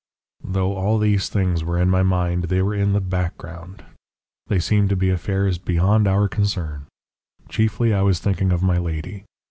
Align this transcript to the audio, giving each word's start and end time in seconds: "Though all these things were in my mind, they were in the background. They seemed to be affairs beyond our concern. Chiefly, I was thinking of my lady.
"Though 0.43 0.75
all 0.77 0.97
these 0.97 1.29
things 1.29 1.63
were 1.63 1.77
in 1.79 1.87
my 1.91 2.01
mind, 2.01 2.45
they 2.45 2.63
were 2.63 2.73
in 2.73 2.93
the 2.93 2.99
background. 2.99 3.83
They 4.47 4.57
seemed 4.57 4.89
to 4.89 4.95
be 4.95 5.11
affairs 5.11 5.59
beyond 5.59 6.07
our 6.07 6.27
concern. 6.27 6.87
Chiefly, 7.49 7.93
I 7.93 8.01
was 8.01 8.17
thinking 8.17 8.51
of 8.51 8.63
my 8.63 8.79
lady. 8.79 9.25